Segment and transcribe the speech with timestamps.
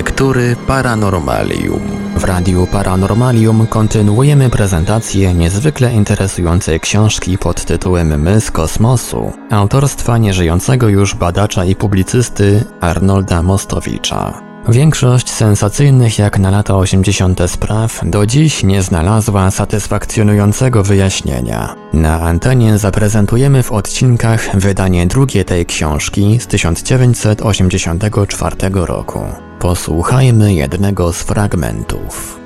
[0.00, 1.80] Lektury Paranormalium.
[2.16, 10.88] W Radiu Paranormalium kontynuujemy prezentację niezwykle interesującej książki pod tytułem My z kosmosu, autorstwa nieżyjącego
[10.88, 14.49] już badacza i publicysty Arnolda Mostowicza.
[14.68, 17.40] Większość sensacyjnych jak na lata 80.
[17.46, 21.74] spraw do dziś nie znalazła satysfakcjonującego wyjaśnienia.
[21.92, 29.20] Na antenie zaprezentujemy w odcinkach wydanie drugie tej książki z 1984 roku.
[29.58, 32.40] Posłuchajmy jednego z fragmentów.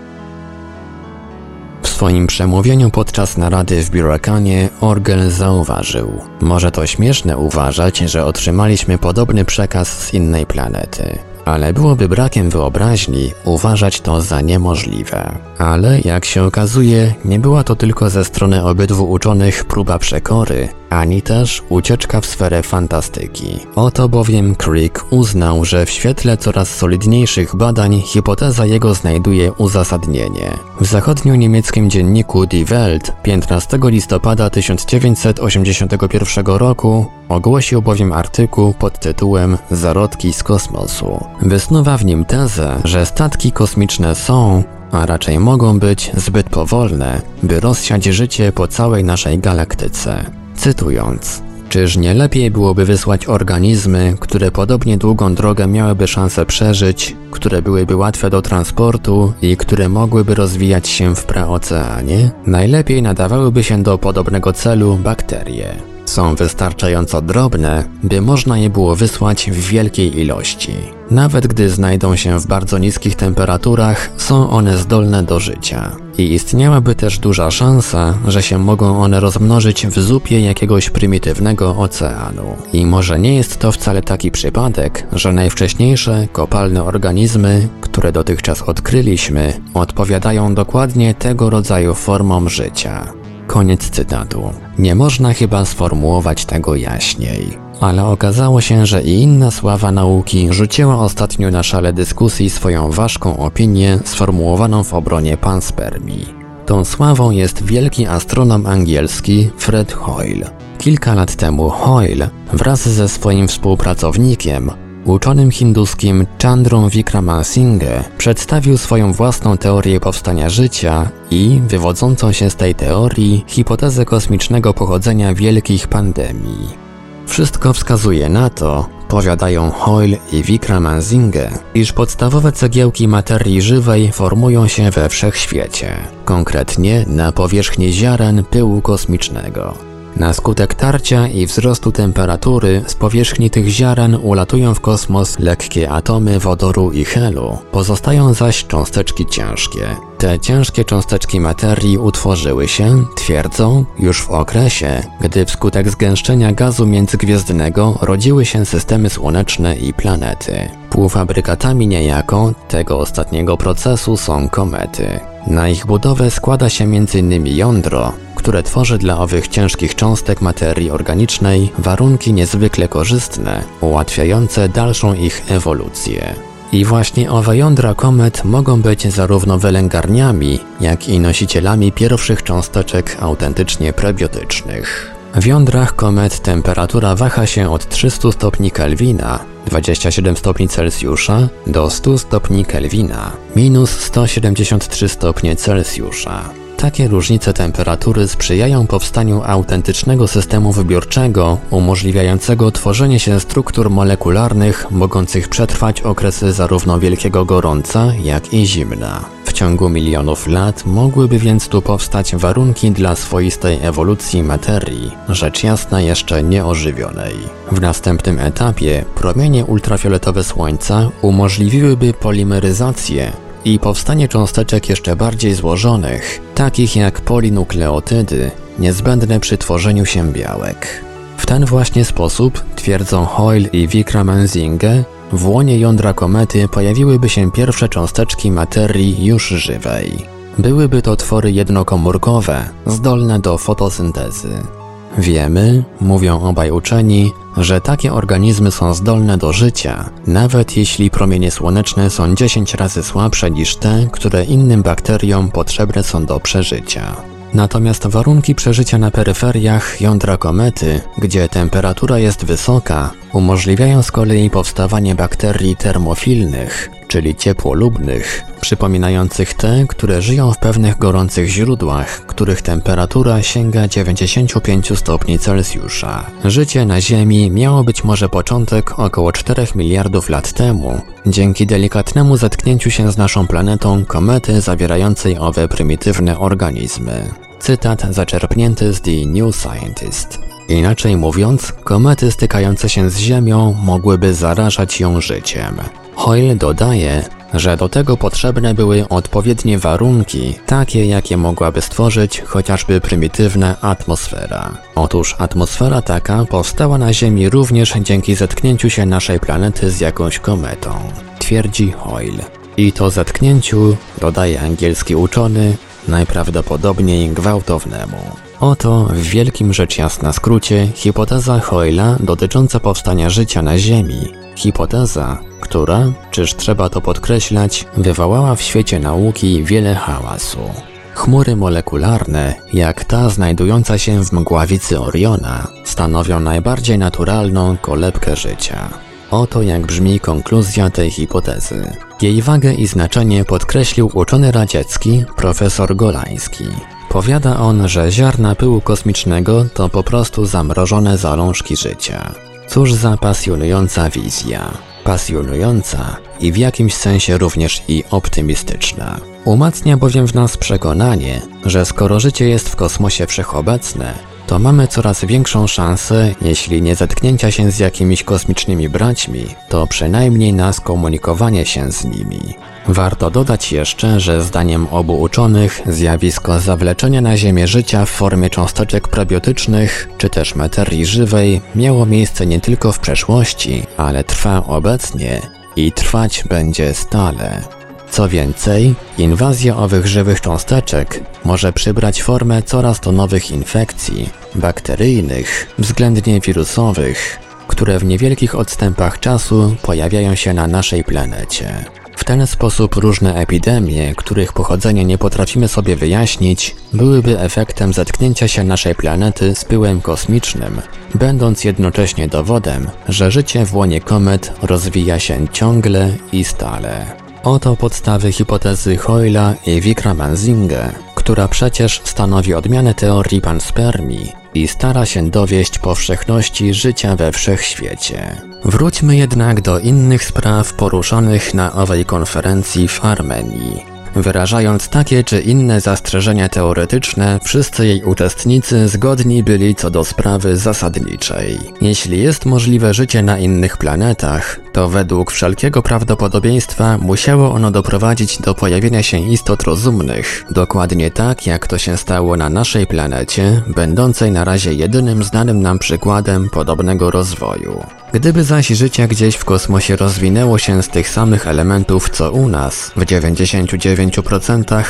[1.82, 8.98] W swoim przemówieniu podczas narady w Birakanie Orgel zauważył: Może to śmieszne uważać, że otrzymaliśmy
[8.98, 15.38] podobny przekaz z innej planety ale byłoby brakiem wyobraźni uważać to za niemożliwe.
[15.58, 21.22] Ale jak się okazuje, nie była to tylko ze strony obydwu uczonych próba przekory, ani
[21.22, 23.58] też ucieczka w sferę fantastyki.
[23.74, 30.50] Oto bowiem Crick uznał, że w świetle coraz solidniejszych badań hipoteza jego znajduje uzasadnienie.
[30.80, 40.32] W zachodnio-niemieckim dzienniku Die Welt 15 listopada 1981 roku ogłosił bowiem artykuł pod tytułem Zarodki
[40.32, 41.24] z kosmosu.
[41.42, 47.60] Wysnuwa w nim tezę, że statki kosmiczne są, a raczej mogą być zbyt powolne, by
[47.60, 50.24] rozsiać życie po całej naszej galaktyce.
[50.56, 51.42] Cytując,
[51.74, 57.96] Czyż nie lepiej byłoby wysłać organizmy, które podobnie długą drogę miałyby szansę przeżyć, które byłyby
[57.96, 62.30] łatwe do transportu i które mogłyby rozwijać się w praoceanie?
[62.46, 65.74] Najlepiej nadawałyby się do podobnego celu bakterie.
[66.04, 70.72] Są wystarczająco drobne, by można je było wysłać w wielkiej ilości.
[71.14, 75.96] Nawet gdy znajdą się w bardzo niskich temperaturach, są one zdolne do życia.
[76.18, 82.56] I istniałaby też duża szansa, że się mogą one rozmnożyć w zupie jakiegoś prymitywnego oceanu.
[82.72, 89.60] I może nie jest to wcale taki przypadek, że najwcześniejsze kopalne organizmy, które dotychczas odkryliśmy,
[89.74, 93.12] odpowiadają dokładnie tego rodzaju formom życia.
[93.46, 94.50] Koniec cytatu.
[94.78, 97.63] Nie można chyba sformułować tego jaśniej.
[97.80, 103.36] Ale okazało się, że i inna sława nauki rzuciła ostatnio na szale dyskusji swoją ważką
[103.36, 106.26] opinię sformułowaną w obronie panspermii.
[106.66, 110.50] Tą sławą jest wielki astronom angielski Fred Hoyle.
[110.78, 114.70] Kilka lat temu Hoyle wraz ze swoim współpracownikiem
[115.04, 122.74] Uczonym hinduskim Chandrą Vikramasinghe przedstawił swoją własną teorię powstania życia i, wywodzącą się z tej
[122.74, 126.83] teorii, hipotezę kosmicznego pochodzenia wielkich pandemii.
[127.26, 134.90] Wszystko wskazuje na to, powiadają Hoyle i Vikramasinghe, iż podstawowe cegiełki materii żywej formują się
[134.90, 139.93] we wszechświecie, konkretnie na powierzchni ziaren pyłu kosmicznego.
[140.16, 146.38] Na skutek tarcia i wzrostu temperatury z powierzchni tych ziaren ulatują w kosmos lekkie atomy
[146.38, 149.86] wodoru i helu, pozostają zaś cząsteczki ciężkie.
[150.18, 157.98] Te ciężkie cząsteczki materii utworzyły się, twierdzą, już w okresie, gdy wskutek zgęszczenia gazu międzygwiezdnego
[158.02, 160.83] rodziły się systemy słoneczne i planety.
[160.94, 165.20] Półfabrykatami niejako tego ostatniego procesu są komety.
[165.46, 167.46] Na ich budowę składa się m.in.
[167.46, 175.42] jądro, które tworzy dla owych ciężkich cząstek materii organicznej warunki niezwykle korzystne, ułatwiające dalszą ich
[175.48, 176.34] ewolucję.
[176.72, 183.92] I właśnie owe jądra komet mogą być zarówno wylęgarniami, jak i nosicielami pierwszych cząsteczek autentycznie
[183.92, 185.13] prebiotycznych.
[185.34, 192.18] W jądrach komet temperatura waha się od 300 stopni Kelwina 27 stopni Celsjusza do 100
[192.18, 196.63] stopni Kelwina minus 173 stopnie Celsjusza.
[196.76, 206.02] Takie różnice temperatury sprzyjają powstaniu autentycznego systemu wybiorczego, umożliwiającego tworzenie się struktur molekularnych mogących przetrwać
[206.02, 209.24] okresy zarówno wielkiego gorąca, jak i zimna.
[209.44, 216.00] W ciągu milionów lat mogłyby więc tu powstać warunki dla swoistej ewolucji materii, rzecz jasna
[216.00, 217.34] jeszcze nieożywionej.
[217.72, 223.32] W następnym etapie promienie ultrafioletowe Słońca umożliwiłyby polimeryzację,
[223.64, 231.04] i powstanie cząsteczek jeszcze bardziej złożonych, takich jak polinukleotydy, niezbędne przy tworzeniu się białek.
[231.36, 237.88] W ten właśnie sposób, twierdzą Hoyle i Wickramansinge, w łonie jądra komety pojawiłyby się pierwsze
[237.88, 240.12] cząsteczki materii już żywej.
[240.58, 244.83] Byłyby to twory jednokomórkowe, zdolne do fotosyntezy.
[245.18, 252.10] Wiemy, mówią obaj uczeni, że takie organizmy są zdolne do życia, nawet jeśli promienie słoneczne
[252.10, 257.16] są 10 razy słabsze niż te, które innym bakteriom potrzebne są do przeżycia.
[257.54, 265.14] Natomiast warunki przeżycia na peryferiach jądra komety, gdzie temperatura jest wysoka, umożliwiają z kolei powstawanie
[265.14, 273.88] bakterii termofilnych, czyli ciepłolubnych, przypominających te, które żyją w pewnych gorących źródłach, których temperatura sięga
[273.88, 276.26] 95 stopni Celsjusza.
[276.44, 282.90] Życie na Ziemi miało być może początek około 4 miliardów lat temu, dzięki delikatnemu zetknięciu
[282.90, 287.30] się z naszą planetą komety zawierającej owe prymitywne organizmy.
[287.58, 290.38] Cytat zaczerpnięty z The New Scientist.
[290.68, 295.76] Inaczej mówiąc, komety stykające się z Ziemią mogłyby zarażać ją życiem.
[296.16, 297.24] Hoyle dodaje,
[297.54, 304.78] że do tego potrzebne były odpowiednie warunki, takie jakie mogłaby stworzyć chociażby prymitywna atmosfera.
[304.94, 310.90] Otóż atmosfera taka powstała na Ziemi również dzięki zetknięciu się naszej planety z jakąś kometą,
[311.38, 312.44] twierdzi Hoyle.
[312.76, 315.76] I to zetknięciu, dodaje angielski uczony,
[316.08, 318.16] najprawdopodobniej gwałtownemu.
[318.60, 324.43] Oto w wielkim rzecz jasna skrócie hipoteza Hoyla dotycząca powstania życia na Ziemi.
[324.56, 330.70] Hipoteza, która, czyż trzeba to podkreślać, wywołała w świecie nauki wiele hałasu.
[331.14, 338.88] Chmury molekularne, jak ta znajdująca się w mgławicy Oriona, stanowią najbardziej naturalną kolebkę życia.
[339.30, 341.92] Oto jak brzmi konkluzja tej hipotezy.
[342.22, 346.64] Jej wagę i znaczenie podkreślił uczony radziecki profesor Golański.
[347.08, 352.34] Powiada on, że ziarna pyłu kosmicznego to po prostu zamrożone zalążki życia.
[352.74, 354.70] Cóż za pasjonująca wizja.
[355.04, 359.20] Pasjonująca i w jakimś sensie również i optymistyczna.
[359.44, 364.14] Umacnia bowiem w nas przekonanie, że skoro życie jest w kosmosie wszechobecne,
[364.46, 370.52] to mamy coraz większą szansę, jeśli nie zetknięcia się z jakimiś kosmicznymi braćmi, to przynajmniej
[370.52, 372.40] na skomunikowanie się z nimi.
[372.88, 379.08] Warto dodać jeszcze, że zdaniem obu uczonych zjawisko zawleczenia na Ziemię życia w formie cząsteczek
[379.08, 385.40] probiotycznych czy też materii żywej miało miejsce nie tylko w przeszłości, ale trwa obecnie
[385.76, 387.83] i trwać będzie stale.
[388.10, 396.40] Co więcej, inwazja owych żywych cząsteczek może przybrać formę coraz to nowych infekcji, bakteryjnych, względnie
[396.40, 401.84] wirusowych, które w niewielkich odstępach czasu pojawiają się na naszej planecie.
[402.16, 408.64] W ten sposób różne epidemie, których pochodzenie nie potrafimy sobie wyjaśnić, byłyby efektem zetknięcia się
[408.64, 410.80] naszej planety z pyłem kosmicznym,
[411.14, 417.23] będąc jednocześnie dowodem, że życie w łonie komet rozwija się ciągle i stale.
[417.44, 425.30] Oto podstawy hipotezy Hoyla i Vikramansinge, która przecież stanowi odmianę teorii panspermii i stara się
[425.30, 428.42] dowieść powszechności życia we wszechświecie.
[428.64, 433.93] Wróćmy jednak do innych spraw poruszonych na owej konferencji w Armenii.
[434.16, 441.58] Wyrażając takie czy inne zastrzeżenia teoretyczne, wszyscy jej uczestnicy zgodni byli co do sprawy zasadniczej.
[441.80, 448.54] Jeśli jest możliwe życie na innych planetach, to według wszelkiego prawdopodobieństwa musiało ono doprowadzić do
[448.54, 454.44] pojawienia się istot rozumnych, dokładnie tak jak to się stało na naszej planecie, będącej na
[454.44, 457.84] razie jedynym znanym nam przykładem podobnego rozwoju.
[458.12, 462.92] Gdyby zaś życie gdzieś w kosmosie rozwinęło się z tych samych elementów co u nas,
[462.96, 464.03] w 99%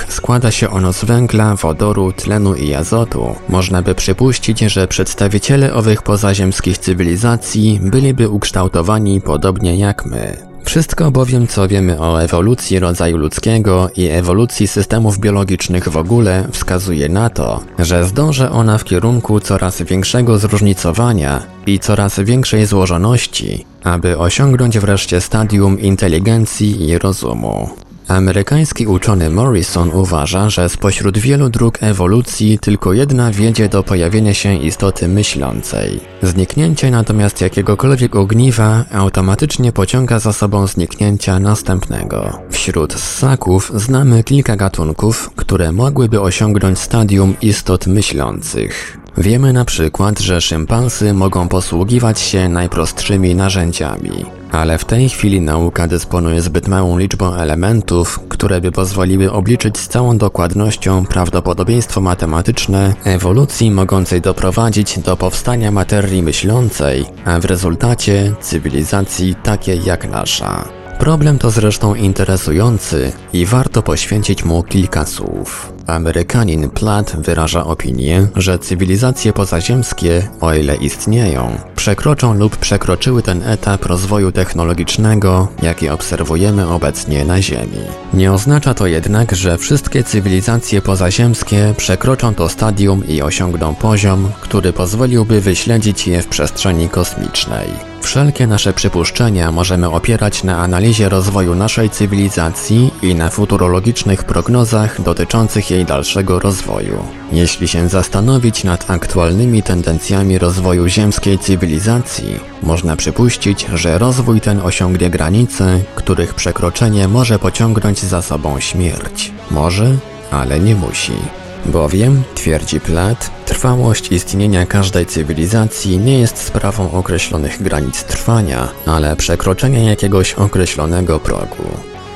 [0.08, 6.02] składa się ono z węgla, wodoru, tlenu i azotu, można by przypuścić, że przedstawiciele owych
[6.02, 10.54] pozaziemskich cywilizacji byliby ukształtowani podobnie jak my.
[10.64, 17.08] Wszystko bowiem, co wiemy o ewolucji rodzaju ludzkiego i ewolucji systemów biologicznych w ogóle, wskazuje
[17.08, 24.18] na to, że zdąży ona w kierunku coraz większego zróżnicowania i coraz większej złożoności, aby
[24.18, 27.83] osiągnąć wreszcie stadium inteligencji i rozumu.
[28.08, 34.54] Amerykański uczony Morrison uważa, że spośród wielu dróg ewolucji tylko jedna wiedzie do pojawienia się
[34.54, 36.00] istoty myślącej.
[36.22, 42.38] Zniknięcie natomiast jakiegokolwiek ogniwa automatycznie pociąga za sobą zniknięcia następnego.
[42.50, 49.03] Wśród ssaków znamy kilka gatunków, które mogłyby osiągnąć stadium istot myślących.
[49.18, 55.88] Wiemy na przykład, że szympansy mogą posługiwać się najprostszymi narzędziami, ale w tej chwili nauka
[55.88, 63.70] dysponuje zbyt małą liczbą elementów, które by pozwoliły obliczyć z całą dokładnością prawdopodobieństwo matematyczne ewolucji
[63.70, 70.83] mogącej doprowadzić do powstania materii myślącej, a w rezultacie cywilizacji takiej jak nasza.
[70.98, 75.72] Problem to zresztą interesujący i warto poświęcić mu kilka słów.
[75.86, 83.86] Amerykanin Platt wyraża opinię, że cywilizacje pozaziemskie, o ile istnieją, przekroczą lub przekroczyły ten etap
[83.86, 87.80] rozwoju technologicznego, jaki obserwujemy obecnie na Ziemi.
[88.14, 94.72] Nie oznacza to jednak, że wszystkie cywilizacje pozaziemskie przekroczą to stadium i osiągną poziom, który
[94.72, 97.93] pozwoliłby wyśledzić je w przestrzeni kosmicznej.
[98.04, 105.70] Wszelkie nasze przypuszczenia możemy opierać na analizie rozwoju naszej cywilizacji i na futurologicznych prognozach dotyczących
[105.70, 107.04] jej dalszego rozwoju.
[107.32, 115.10] Jeśli się zastanowić nad aktualnymi tendencjami rozwoju ziemskiej cywilizacji, można przypuścić, że rozwój ten osiągnie
[115.10, 119.32] granice, których przekroczenie może pociągnąć za sobą śmierć.
[119.50, 119.96] Może,
[120.30, 121.43] ale nie musi.
[121.66, 129.82] Bowiem, twierdzi Platt, trwałość istnienia każdej cywilizacji nie jest sprawą określonych granic trwania, ale przekroczenia
[129.82, 131.64] jakiegoś określonego progu.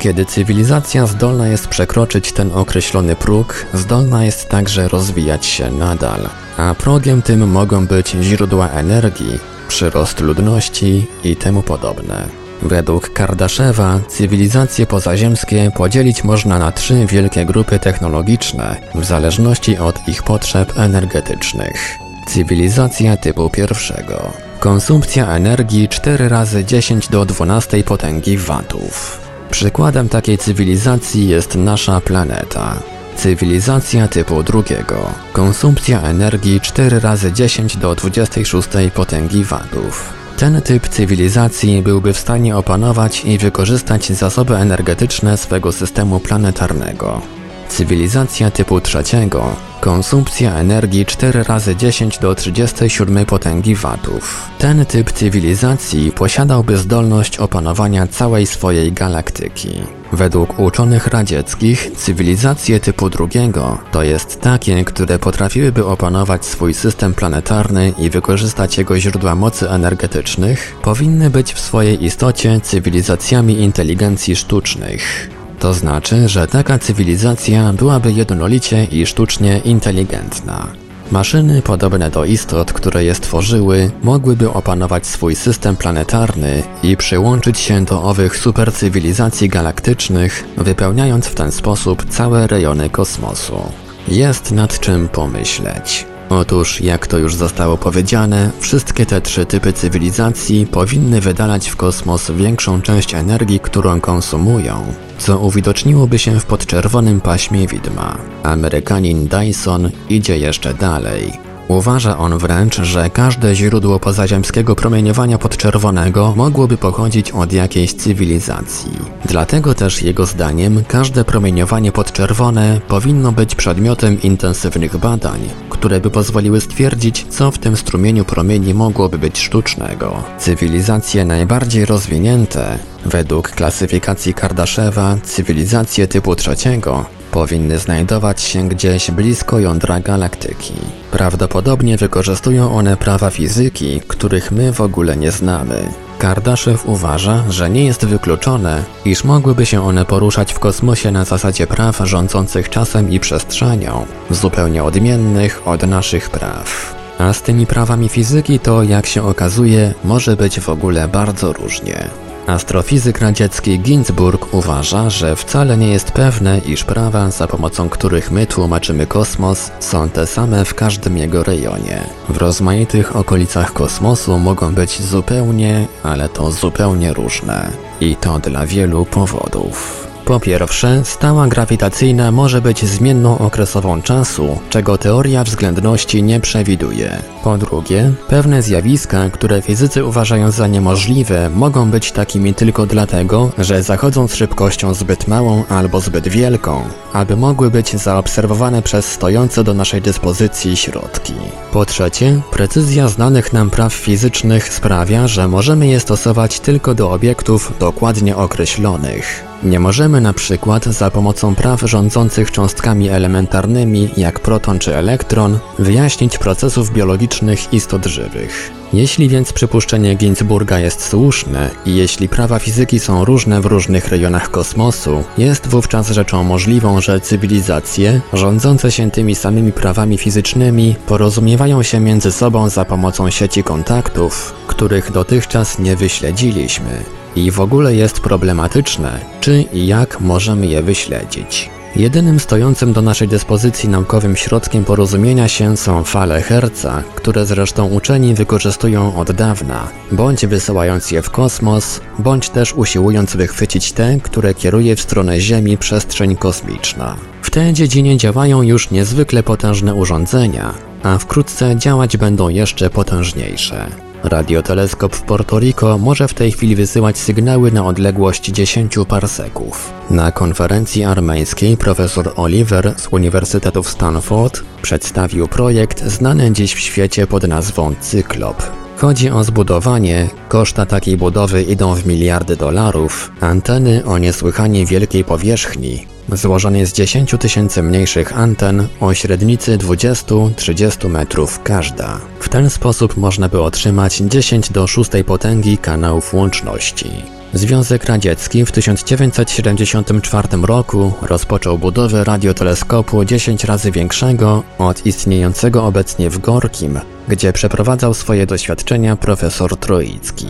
[0.00, 6.74] Kiedy cywilizacja zdolna jest przekroczyć ten określony próg, zdolna jest także rozwijać się nadal, a
[6.74, 9.38] progiem tym mogą być źródła energii,
[9.68, 12.47] przyrost ludności i temu podobne.
[12.62, 20.22] Według Kardaszewa cywilizacje pozaziemskie podzielić można na trzy wielkie grupy technologiczne w zależności od ich
[20.22, 21.98] potrzeb energetycznych.
[22.28, 24.32] Cywilizacja typu pierwszego.
[24.60, 29.20] Konsumpcja energii 4 razy 10 do 12 potęgi watów.
[29.50, 32.76] Przykładem takiej cywilizacji jest nasza planeta.
[33.16, 35.10] Cywilizacja typu drugiego.
[35.32, 40.17] Konsumpcja energii 4 razy 10 do 26 potęgi watów.
[40.38, 47.37] Ten typ cywilizacji byłby w stanie opanować i wykorzystać zasoby energetyczne swego systemu planetarnego.
[47.68, 49.56] Cywilizacja typu trzeciego.
[49.80, 54.48] Konsumpcja energii 4 razy 10 do 37 potęgi watów.
[54.58, 59.68] Ten typ cywilizacji posiadałby zdolność opanowania całej swojej galaktyki.
[60.12, 67.92] Według uczonych radzieckich cywilizacje typu drugiego to jest takie, które potrafiłyby opanować swój system planetarny
[67.98, 75.37] i wykorzystać jego źródła mocy energetycznych, powinny być w swojej istocie cywilizacjami inteligencji sztucznych.
[75.58, 80.66] To znaczy, że taka cywilizacja byłaby jednolicie i sztucznie inteligentna.
[81.10, 87.84] Maszyny podobne do istot, które je stworzyły, mogłyby opanować swój system planetarny i przyłączyć się
[87.84, 93.60] do owych supercywilizacji galaktycznych, wypełniając w ten sposób całe rejony kosmosu.
[94.08, 96.06] Jest nad czym pomyśleć.
[96.30, 102.30] Otóż, jak to już zostało powiedziane, wszystkie te trzy typy cywilizacji powinny wydalać w kosmos
[102.30, 104.84] większą część energii, którą konsumują,
[105.18, 108.18] co uwidoczniłoby się w podczerwonym paśmie widma.
[108.42, 111.47] Amerykanin Dyson idzie jeszcze dalej.
[111.68, 118.92] Uważa on wręcz, że każde źródło pozaziemskiego promieniowania podczerwonego mogłoby pochodzić od jakiejś cywilizacji.
[119.24, 126.60] Dlatego też jego zdaniem każde promieniowanie podczerwone powinno być przedmiotem intensywnych badań, które by pozwoliły
[126.60, 130.22] stwierdzić, co w tym strumieniu promieni mogłoby być sztucznego.
[130.38, 137.04] Cywilizacje najbardziej rozwinięte, według klasyfikacji Kardaszewa, cywilizacje typu trzeciego
[137.38, 140.74] powinny znajdować się gdzieś blisko jądra galaktyki.
[141.10, 145.88] Prawdopodobnie wykorzystują one prawa fizyki, których my w ogóle nie znamy.
[146.18, 151.66] Kardaszew uważa, że nie jest wykluczone, iż mogłyby się one poruszać w kosmosie na zasadzie
[151.66, 156.96] praw rządzących czasem i przestrzenią, zupełnie odmiennych od naszych praw.
[157.18, 162.08] A z tymi prawami fizyki to, jak się okazuje, może być w ogóle bardzo różnie.
[162.48, 168.46] Astrofizyk radziecki Ginzburg uważa, że wcale nie jest pewne, iż prawa, za pomocą których my
[168.46, 172.00] tłumaczymy kosmos, są te same w każdym jego rejonie.
[172.28, 177.70] W rozmaitych okolicach kosmosu mogą być zupełnie, ale to zupełnie różne.
[178.00, 180.07] I to dla wielu powodów.
[180.28, 187.22] Po pierwsze, stała grawitacyjna może być zmienną okresową czasu, czego teoria względności nie przewiduje.
[187.44, 193.82] Po drugie, pewne zjawiska, które fizycy uważają za niemożliwe, mogą być takimi tylko dlatego, że
[193.82, 199.74] zachodzą z szybkością zbyt małą albo zbyt wielką, aby mogły być zaobserwowane przez stojące do
[199.74, 201.34] naszej dyspozycji środki.
[201.72, 207.72] Po trzecie, precyzja znanych nam praw fizycznych sprawia, że możemy je stosować tylko do obiektów
[207.78, 209.47] dokładnie określonych.
[209.62, 216.38] Nie możemy na przykład za pomocą praw rządzących cząstkami elementarnymi jak proton czy elektron wyjaśnić
[216.38, 218.70] procesów biologicznych istot żywych.
[218.92, 224.50] Jeśli więc przypuszczenie Ginzburga jest słuszne i jeśli prawa fizyki są różne w różnych rejonach
[224.50, 232.00] kosmosu, jest wówczas rzeczą możliwą, że cywilizacje, rządzące się tymi samymi prawami fizycznymi, porozumiewają się
[232.00, 237.04] między sobą za pomocą sieci kontaktów, których dotychczas nie wyśledziliśmy.
[237.38, 241.70] I w ogóle jest problematyczne, czy i jak możemy je wyśledzić.
[241.96, 248.34] Jedynym stojącym do naszej dyspozycji naukowym środkiem porozumienia się są fale Herca, które zresztą uczeni
[248.34, 254.96] wykorzystują od dawna, bądź wysyłając je w kosmos, bądź też usiłując wychwycić te, które kieruje
[254.96, 257.16] w stronę Ziemi przestrzeń kosmiczna.
[257.42, 264.07] W tej dziedzinie działają już niezwykle potężne urządzenia, a wkrótce działać będą jeszcze potężniejsze.
[264.24, 269.92] Radioteleskop w Porto Rico może w tej chwili wysyłać sygnały na odległość 10 parseków.
[270.10, 277.26] Na konferencji armeńskiej profesor Oliver z Uniwersytetu w Stanford przedstawił projekt znany dziś w świecie
[277.26, 278.87] pod nazwą Cyklop.
[278.98, 286.06] Chodzi o zbudowanie, koszta takiej budowy idą w miliardy dolarów, anteny o niesłychanie wielkiej powierzchni,
[286.32, 292.20] złożonej z 10 tysięcy mniejszych anten o średnicy 20-30 metrów każda.
[292.40, 297.37] W ten sposób można by otrzymać 10 do 6 potęgi kanałów łączności.
[297.52, 306.38] Związek Radziecki w 1974 roku rozpoczął budowę radioteleskopu 10 razy większego od istniejącego obecnie w
[306.38, 310.46] Gorkim, gdzie przeprowadzał swoje doświadczenia profesor Troicki.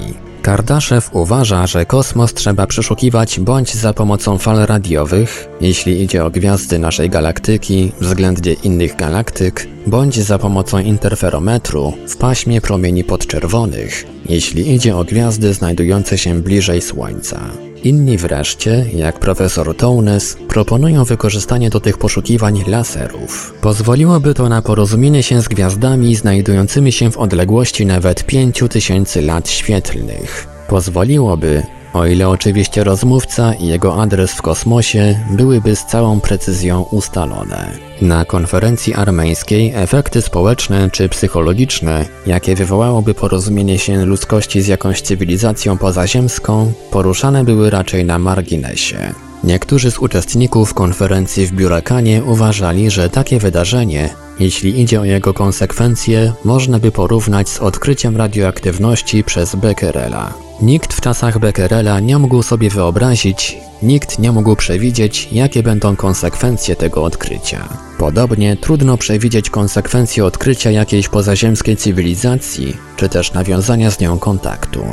[0.48, 6.78] Kardaszew uważa, że kosmos trzeba przeszukiwać bądź za pomocą fal radiowych, jeśli idzie o gwiazdy
[6.78, 14.96] naszej galaktyki względnie innych galaktyk, bądź za pomocą interferometru w paśmie promieni podczerwonych, jeśli idzie
[14.96, 17.67] o gwiazdy znajdujące się bliżej Słońca.
[17.84, 23.54] Inni wreszcie, jak profesor Townes, proponują wykorzystanie do tych poszukiwań laserów.
[23.60, 30.48] Pozwoliłoby to na porozumienie się z gwiazdami znajdującymi się w odległości nawet 5000 lat świetlnych.
[30.68, 37.70] Pozwoliłoby, o ile oczywiście rozmówca i jego adres w kosmosie byłyby z całą precyzją ustalone.
[38.02, 45.78] Na konferencji armeńskiej efekty społeczne czy psychologiczne, jakie wywołałoby porozumienie się ludzkości z jakąś cywilizacją
[45.78, 49.14] pozaziemską, poruszane były raczej na marginesie.
[49.44, 56.32] Niektórzy z uczestników konferencji w Biurakanie uważali, że takie wydarzenie, jeśli idzie o jego konsekwencje,
[56.44, 60.47] można by porównać z odkryciem radioaktywności przez Becquerela.
[60.62, 66.76] Nikt w czasach Becquerela nie mógł sobie wyobrazić, nikt nie mógł przewidzieć, jakie będą konsekwencje
[66.76, 67.68] tego odkrycia.
[67.98, 74.84] Podobnie trudno przewidzieć konsekwencje odkrycia jakiejś pozaziemskiej cywilizacji, czy też nawiązania z nią kontaktu.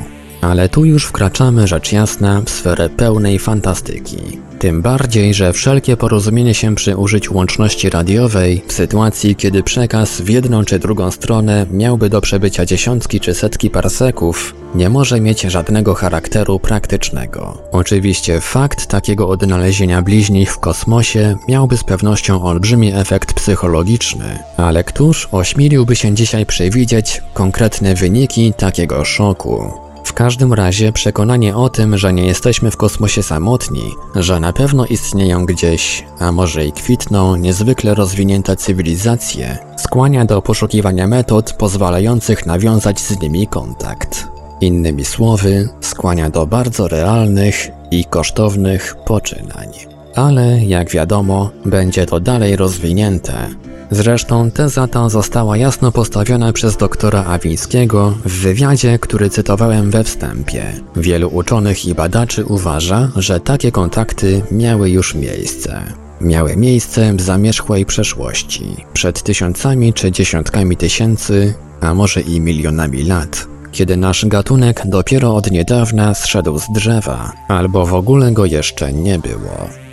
[0.42, 4.18] Ale tu już wkraczamy rzecz jasna w sferę pełnej fantastyki.
[4.66, 10.30] Tym bardziej, że wszelkie porozumienie się przy użyciu łączności radiowej w sytuacji, kiedy przekaz w
[10.30, 15.94] jedną czy drugą stronę miałby do przebycia dziesiątki czy setki parseków, nie może mieć żadnego
[15.94, 17.58] charakteru praktycznego.
[17.72, 25.28] Oczywiście fakt takiego odnalezienia bliźnich w kosmosie miałby z pewnością olbrzymi efekt psychologiczny, ale któż
[25.32, 29.85] ośmieliłby się dzisiaj przewidzieć konkretne wyniki takiego szoku?
[30.16, 35.46] Każdym razie przekonanie o tym, że nie jesteśmy w kosmosie samotni, że na pewno istnieją
[35.46, 43.22] gdzieś, a może i kwitną, niezwykle rozwinięte cywilizacje, skłania do poszukiwania metod pozwalających nawiązać z
[43.22, 44.28] nimi kontakt.
[44.62, 49.70] Innymi słowy, skłania do bardzo realnych i kosztownych poczynań.
[50.16, 53.48] Ale, jak wiadomo, będzie to dalej rozwinięte,
[53.92, 60.64] Zresztą teza ta została jasno postawiona przez doktora Awińskiego w wywiadzie, który cytowałem we wstępie.
[60.96, 65.84] Wielu uczonych i badaczy uważa, że takie kontakty miały już miejsce.
[66.22, 73.48] Miały miejsce w zamierzchłej przeszłości, przed tysiącami czy dziesiątkami tysięcy, a może i milionami lat,
[73.72, 79.20] kiedy nasz gatunek dopiero od niedawna zszedł z drzewa, albo w ogóle go jeszcze nie
[79.20, 79.85] było.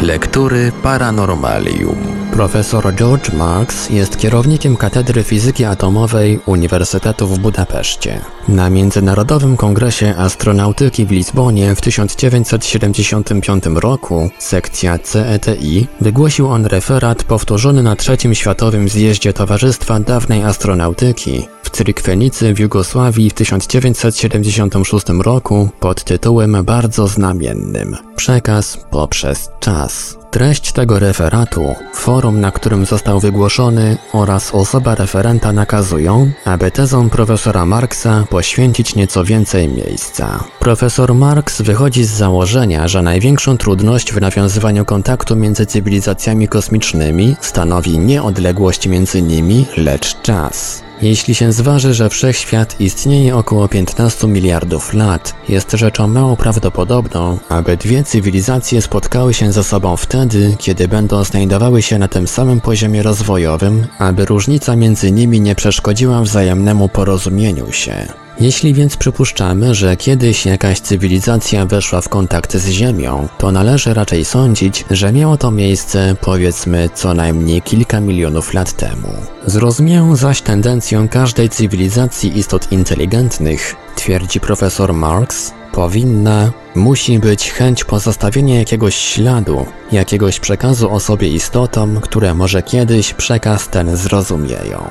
[0.00, 2.19] Lektury Paranormalium.
[2.32, 8.20] Profesor George Marks jest kierownikiem Katedry Fizyki Atomowej Uniwersytetu w Budapeszcie.
[8.48, 17.82] Na Międzynarodowym Kongresie Astronautyki w Lizbonie w 1975 roku sekcja CETI wygłosił on referat powtórzony
[17.82, 26.04] na trzecim Światowym Zjeździe Towarzystwa Dawnej Astronautyki w Cyrykwenicy w Jugosławii w 1976 roku pod
[26.04, 30.19] tytułem bardzo znamiennym Przekaz poprzez czas.
[30.30, 37.66] Treść tego referatu, forum, na którym został wygłoszony oraz osoba referenta nakazują, aby tezom profesora
[37.66, 40.44] Marksa poświęcić nieco więcej miejsca.
[40.58, 47.98] Profesor Marks wychodzi z założenia, że największą trudność w nawiązywaniu kontaktu między cywilizacjami kosmicznymi stanowi
[47.98, 50.89] nie odległość między nimi, lecz czas.
[51.02, 57.76] Jeśli się zważy, że wszechświat istnieje około 15 miliardów lat, jest rzeczą mało prawdopodobną, aby
[57.76, 63.02] dwie cywilizacje spotkały się ze sobą wtedy, kiedy będą znajdowały się na tym samym poziomie
[63.02, 68.06] rozwojowym, aby różnica między nimi nie przeszkodziła wzajemnemu porozumieniu się.
[68.40, 74.24] Jeśli więc przypuszczamy, że kiedyś jakaś cywilizacja weszła w kontakt z Ziemią, to należy raczej
[74.24, 79.08] sądzić, że miało to miejsce powiedzmy co najmniej kilka milionów lat temu.
[79.46, 88.58] Zrozumiałą zaś tendencją każdej cywilizacji istot inteligentnych, twierdzi profesor Marx, powinna, musi być chęć pozostawienia
[88.58, 94.90] jakiegoś śladu, jakiegoś przekazu o sobie istotom, które może kiedyś przekaz ten zrozumieją.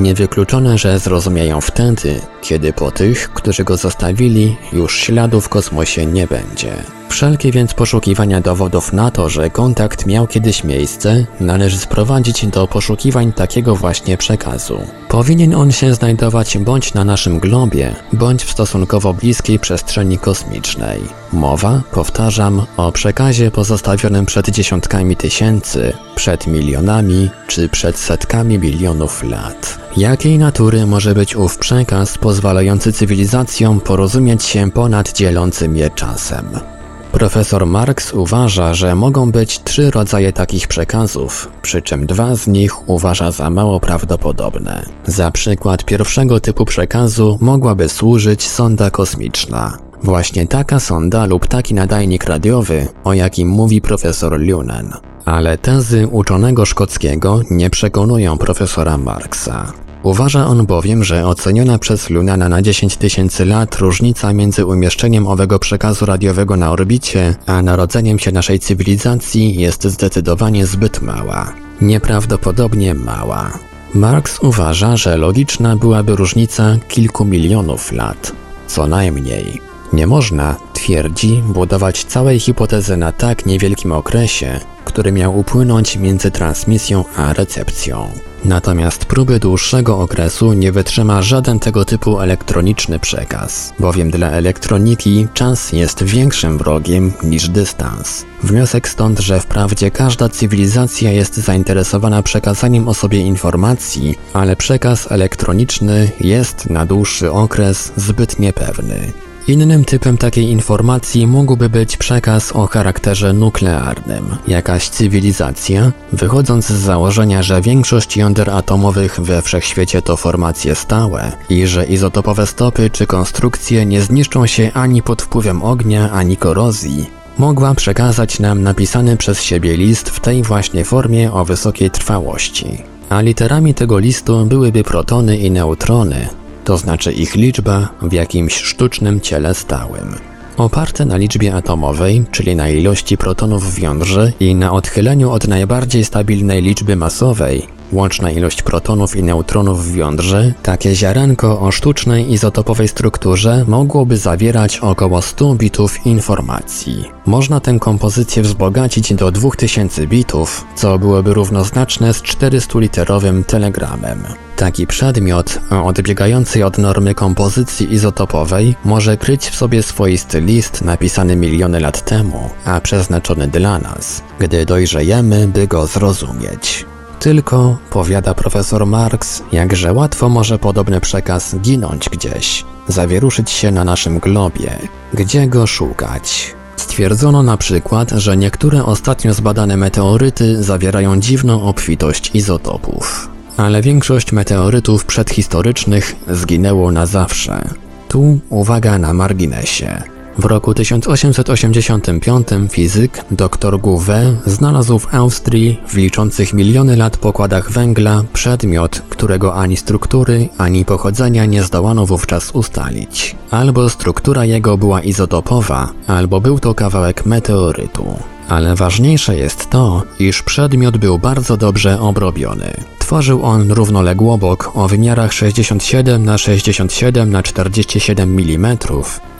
[0.00, 6.26] Niewykluczone, że zrozumieją wtedy, kiedy po tych, którzy go zostawili, już śladu w kosmosie nie
[6.26, 6.97] będzie.
[7.08, 13.32] Wszelkie więc poszukiwania dowodów na to, że kontakt miał kiedyś miejsce, należy sprowadzić do poszukiwań
[13.32, 14.78] takiego właśnie przekazu.
[15.08, 21.00] Powinien on się znajdować bądź na naszym globie, bądź w stosunkowo bliskiej przestrzeni kosmicznej.
[21.32, 29.78] Mowa, powtarzam, o przekazie pozostawionym przed dziesiątkami tysięcy, przed milionami czy przed setkami milionów lat.
[29.96, 36.77] Jakiej natury może być ów przekaz pozwalający cywilizacjom porozumieć się ponad dzielącym je czasem?
[37.18, 42.88] Profesor Marx uważa, że mogą być trzy rodzaje takich przekazów, przy czym dwa z nich
[42.88, 44.86] uważa za mało prawdopodobne.
[45.06, 49.78] Za przykład pierwszego typu przekazu mogłaby służyć sonda kosmiczna.
[50.02, 54.92] Właśnie taka sonda lub taki nadajnik radiowy, o jakim mówi profesor Lunen.
[55.24, 59.72] Ale tezy uczonego szkockiego nie przekonują profesora Marksa.
[60.02, 65.58] Uważa on bowiem, że oceniona przez Lunana na 10 tysięcy lat różnica między umieszczeniem owego
[65.58, 71.52] przekazu radiowego na orbicie, a narodzeniem się naszej cywilizacji jest zdecydowanie zbyt mała.
[71.80, 73.58] Nieprawdopodobnie mała.
[73.94, 78.32] Marx uważa, że logiczna byłaby różnica kilku milionów lat,
[78.66, 79.67] co najmniej.
[79.92, 87.04] Nie można, twierdzi, budować całej hipotezy na tak niewielkim okresie, który miał upłynąć między transmisją
[87.16, 88.08] a recepcją.
[88.44, 95.72] Natomiast próby dłuższego okresu nie wytrzyma żaden tego typu elektroniczny przekaz, bowiem dla elektroniki czas
[95.72, 98.24] jest większym wrogiem niż dystans.
[98.42, 106.10] Wniosek stąd, że wprawdzie każda cywilizacja jest zainteresowana przekazaniem o sobie informacji, ale przekaz elektroniczny
[106.20, 109.12] jest na dłuższy okres zbyt niepewny.
[109.48, 114.36] Innym typem takiej informacji mógłby być przekaz o charakterze nuklearnym.
[114.48, 121.66] Jakaś cywilizacja, wychodząc z założenia, że większość jąder atomowych we wszechświecie to formacje stałe i
[121.66, 127.06] że izotopowe stopy czy konstrukcje nie zniszczą się ani pod wpływem ognia, ani korozji,
[127.38, 132.78] mogła przekazać nam napisany przez siebie list w tej właśnie formie o wysokiej trwałości.
[133.08, 136.28] A literami tego listu byłyby protony i neutrony,
[136.68, 140.14] to znaczy ich liczba w jakimś sztucznym ciele stałym.
[140.56, 146.04] Oparte na liczbie atomowej, czyli na ilości protonów w jądrze i na odchyleniu od najbardziej
[146.04, 152.88] stabilnej liczby masowej, Łączna ilość protonów i neutronów w jądrze, takie ziarenko o sztucznej izotopowej
[152.88, 157.04] strukturze mogłoby zawierać około 100 bitów informacji.
[157.26, 164.24] Można tę kompozycję wzbogacić do 2000 bitów, co byłoby równoznaczne z 400-literowym telegramem.
[164.56, 171.36] Taki przedmiot o odbiegającej od normy kompozycji izotopowej może kryć w sobie swoisty list napisany
[171.36, 176.86] miliony lat temu, a przeznaczony dla nas, gdy dojrzejemy, by go zrozumieć.
[177.20, 184.18] Tylko, powiada profesor Marx, jakże łatwo może podobny przekaz ginąć gdzieś, zawieruszyć się na naszym
[184.18, 184.78] globie.
[185.14, 186.54] Gdzie go szukać?
[186.76, 193.30] Stwierdzono na przykład, że niektóre ostatnio zbadane meteoryty zawierają dziwną obfitość izotopów.
[193.56, 197.68] Ale większość meteorytów przedhistorycznych zginęło na zawsze.
[198.08, 200.02] Tu uwaga na marginesie.
[200.38, 208.24] W roku 1885 fizyk dr Gouvet znalazł w Austrii w liczących miliony lat pokładach węgla
[208.32, 213.36] przedmiot, którego ani struktury, ani pochodzenia nie zdołano wówczas ustalić.
[213.50, 218.04] Albo struktura jego była izotopowa, albo był to kawałek meteorytu.
[218.48, 222.74] Ale ważniejsze jest to, iż przedmiot był bardzo dobrze obrobiony.
[223.08, 228.78] Tworzył on równoległobok o wymiarach 67 na 67 na 47 mm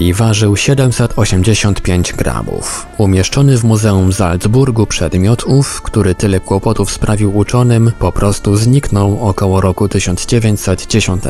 [0.01, 2.87] i ważył 785 gramów.
[2.99, 9.61] Umieszczony w Muzeum Salzburgu przedmiot ów, który tyle kłopotów sprawił uczonym, po prostu zniknął około
[9.61, 11.23] roku 1910.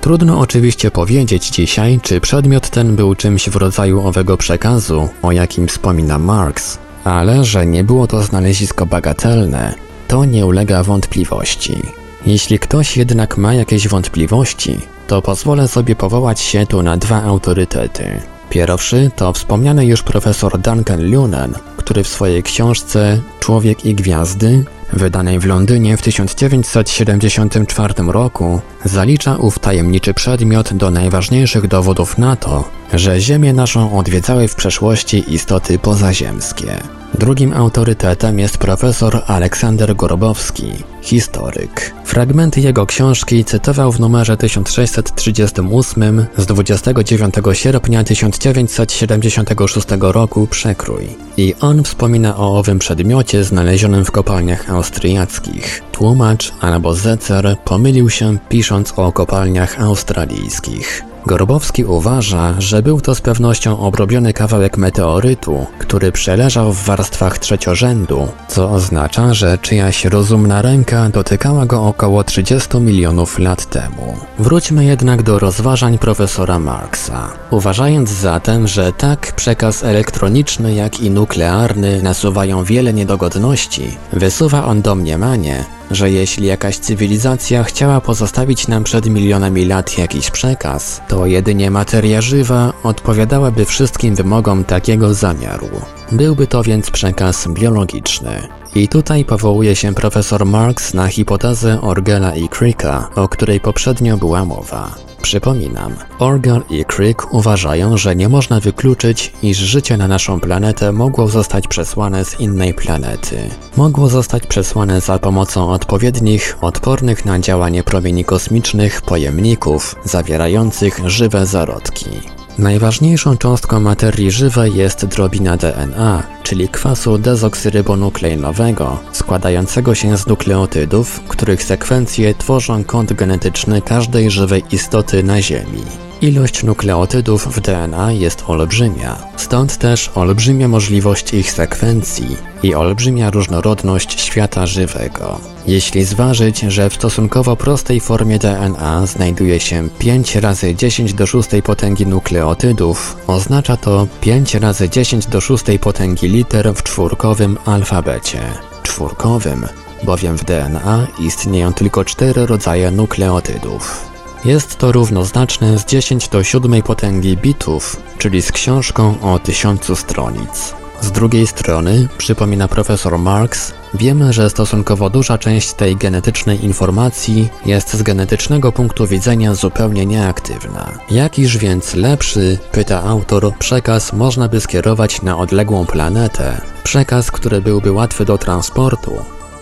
[0.00, 5.68] Trudno oczywiście powiedzieć dzisiaj, czy przedmiot ten był czymś w rodzaju owego przekazu, o jakim
[5.68, 9.74] wspomina Marx, ale że nie było to znalezisko bagatelne,
[10.08, 11.82] to nie ulega wątpliwości.
[12.26, 18.20] Jeśli ktoś jednak ma jakieś wątpliwości, to pozwolę sobie powołać się tu na dwa autorytety.
[18.50, 25.38] Pierwszy to wspomniany już profesor Duncan Lunan, który w swojej książce Człowiek i Gwiazdy wydanej
[25.38, 33.20] w Londynie w 1974 roku, zalicza ów tajemniczy przedmiot do najważniejszych dowodów na to, że
[33.20, 36.76] Ziemię naszą odwiedzały w przeszłości istoty pozaziemskie.
[37.18, 41.94] Drugim autorytetem jest profesor Aleksander Gorbowski, historyk.
[42.04, 51.08] Fragmenty jego książki cytował w numerze 1638 z 29 sierpnia 1976 roku przekrój.
[51.36, 55.82] I on wspomina o owym przedmiocie znalezionym w kopalniach austriackich.
[55.92, 61.11] Tłumacz albo zecer pomylił się pisząc o kopalniach australijskich.
[61.26, 68.28] Gorbowski uważa, że był to z pewnością obrobiony kawałek meteorytu, który przeleżał w warstwach trzeciorzędu,
[68.48, 74.16] co oznacza, że czyjaś rozumna ręka dotykała go około 30 milionów lat temu.
[74.38, 77.28] Wróćmy jednak do rozważań profesora Marksa.
[77.50, 85.64] Uważając zatem, że tak przekaz elektroniczny, jak i nuklearny nasuwają wiele niedogodności, wysuwa on domniemanie,
[85.94, 92.20] że jeśli jakaś cywilizacja chciała pozostawić nam przed milionami lat jakiś przekaz, to jedynie materia
[92.20, 95.68] żywa odpowiadałaby wszystkim wymogom takiego zamiaru.
[96.12, 98.48] Byłby to więc przekaz biologiczny.
[98.74, 104.44] I tutaj powołuje się profesor Marx na hipotezę Orgela i Cricka, o której poprzednio była
[104.44, 105.11] mowa.
[105.22, 111.28] Przypominam, Orgel i Crick uważają, że nie można wykluczyć, iż życie na naszą planetę mogło
[111.28, 113.36] zostać przesłane z innej planety.
[113.76, 122.10] Mogło zostać przesłane za pomocą odpowiednich, odpornych na działanie promieni kosmicznych pojemników zawierających żywe zarodki.
[122.58, 131.62] Najważniejszą cząstką materii żywej jest drobina DNA, czyli kwasu dezoksyrybonukleinowego, składającego się z nukleotydów, których
[131.62, 136.11] sekwencje tworzą kod genetyczny każdej żywej istoty na Ziemi.
[136.22, 144.20] Ilość nukleotydów w DNA jest olbrzymia, stąd też olbrzymia możliwość ich sekwencji i olbrzymia różnorodność
[144.20, 145.40] świata żywego.
[145.66, 151.48] Jeśli zważyć, że w stosunkowo prostej formie DNA znajduje się 5 razy 10 do 6
[151.64, 158.40] potęgi nukleotydów, oznacza to 5 razy 10 do 6 potęgi liter w czwórkowym alfabecie.
[158.82, 159.66] Czwórkowym,
[160.02, 164.11] bowiem w DNA istnieją tylko cztery rodzaje nukleotydów.
[164.44, 170.74] Jest to równoznaczne z 10 do 7 potęgi bitów, czyli z książką o tysiącu stronic.
[171.00, 177.94] Z drugiej strony, przypomina profesor Marx, wiemy, że stosunkowo duża część tej genetycznej informacji jest
[177.94, 180.98] z genetycznego punktu widzenia zupełnie nieaktywna.
[181.10, 186.60] Jakiż więc lepszy, pyta autor, przekaz można by skierować na odległą planetę?
[186.84, 189.12] Przekaz, który byłby łatwy do transportu,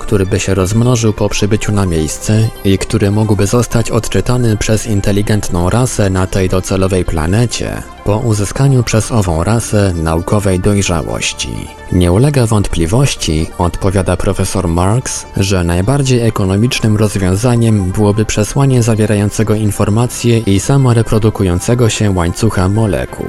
[0.00, 5.70] który by się rozmnożył po przybyciu na miejsce i który mógłby zostać odczytany przez inteligentną
[5.70, 11.68] rasę na tej docelowej planecie po uzyskaniu przez ową rasę naukowej dojrzałości.
[11.92, 20.60] Nie ulega wątpliwości, odpowiada profesor Marx, że najbardziej ekonomicznym rozwiązaniem byłoby przesłanie zawierającego informacje i
[20.60, 23.26] samoreprodukującego się łańcucha molekuł.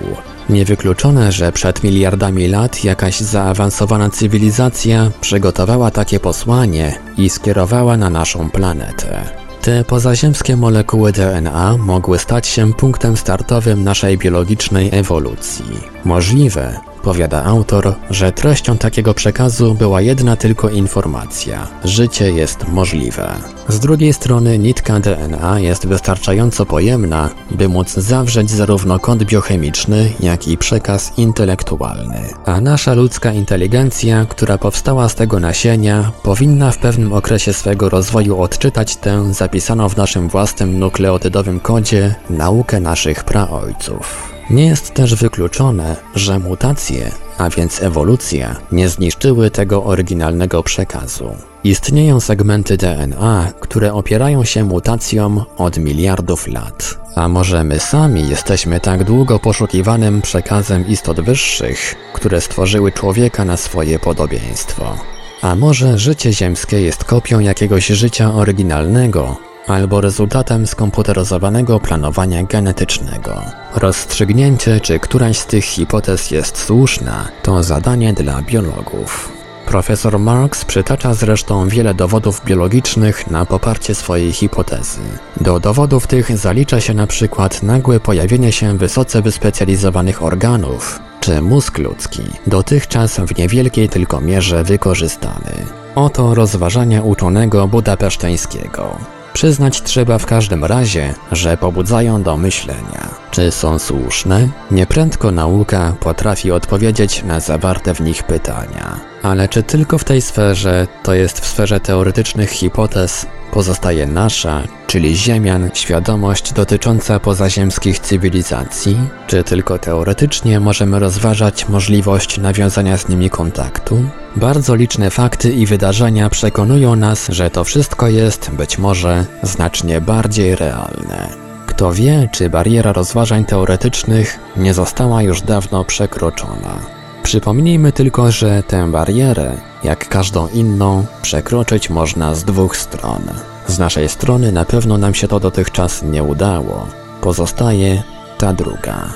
[0.51, 8.49] Niewykluczone, że przed miliardami lat jakaś zaawansowana cywilizacja przygotowała takie posłanie i skierowała na naszą
[8.49, 9.23] planetę.
[9.61, 15.65] Te pozaziemskie molekuły DNA mogły stać się punktem startowym naszej biologicznej ewolucji.
[16.05, 23.33] Możliwe, Powiada autor, że treścią takiego przekazu była jedna tylko informacja: życie jest możliwe.
[23.67, 30.47] Z drugiej strony nitka DNA jest wystarczająco pojemna, by móc zawrzeć zarówno kod biochemiczny, jak
[30.47, 32.29] i przekaz intelektualny.
[32.45, 38.41] A nasza ludzka inteligencja, która powstała z tego nasienia, powinna w pewnym okresie swego rozwoju
[38.41, 44.31] odczytać tę zapisaną w naszym własnym nukleotydowym kodzie naukę naszych praojców.
[44.51, 51.35] Nie jest też wykluczone, że mutacje, a więc ewolucja, nie zniszczyły tego oryginalnego przekazu.
[51.63, 56.99] Istnieją segmenty DNA, które opierają się mutacjom od miliardów lat.
[57.15, 63.57] A może my sami jesteśmy tak długo poszukiwanym przekazem istot wyższych, które stworzyły człowieka na
[63.57, 64.97] swoje podobieństwo?
[65.41, 73.41] A może życie ziemskie jest kopią jakiegoś życia oryginalnego, albo rezultatem skomputeryzowanego planowania genetycznego.
[73.76, 79.41] Rozstrzygnięcie, czy któraś z tych hipotez jest słuszna, to zadanie dla biologów.
[79.65, 85.02] Profesor Marx przytacza zresztą wiele dowodów biologicznych na poparcie swojej hipotezy.
[85.41, 91.78] Do dowodów tych zalicza się na przykład nagłe pojawienie się wysoce wyspecjalizowanych organów, czy mózg
[91.78, 95.65] ludzki, dotychczas w niewielkiej tylko mierze wykorzystany.
[95.95, 99.20] Oto rozważania uczonego budapeszteńskiego.
[99.34, 103.20] Przyznać trzeba w każdym razie, że pobudzają do myślenia.
[103.32, 104.48] Czy są słuszne?
[104.72, 109.00] Nieprędko nauka potrafi odpowiedzieć na zawarte w nich pytania.
[109.24, 115.15] Ale czy tylko w tej sferze, to jest w sferze teoretycznych hipotez, pozostaje nasza, czyli
[115.15, 118.98] Ziemian, świadomość dotycząca pozaziemskich cywilizacji?
[119.28, 124.04] Czy tylko teoretycznie możemy rozważać możliwość nawiązania z nimi kontaktu?
[124.36, 130.56] Bardzo liczne fakty i wydarzenia przekonują nas, że to wszystko jest, być może, znacznie bardziej
[130.56, 131.50] realne.
[131.71, 136.79] Kto wie, czy bariera rozważań teoretycznych nie została już dawno przekroczona.
[137.23, 143.21] Przypomnijmy tylko, że tę barierę, jak każdą inną, przekroczyć można z dwóch stron.
[143.67, 146.88] Z naszej strony na pewno nam się to dotychczas nie udało.
[147.21, 148.03] Pozostaje
[148.38, 149.10] ta druga.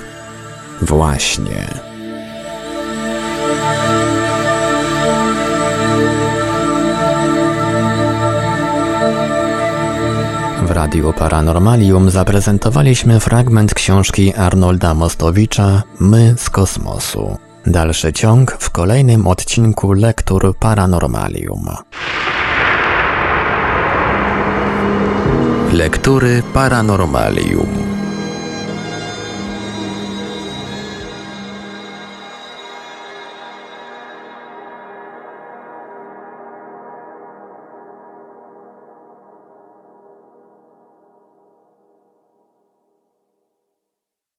[0.81, 1.84] Właśnie.
[10.75, 17.37] Radiu Paranormalium zaprezentowaliśmy fragment książki Arnolda Mostowicza My z kosmosu.
[17.65, 21.65] Dalszy ciąg w kolejnym odcinku Lektur Paranormalium.
[25.73, 27.94] Lektury Paranormalium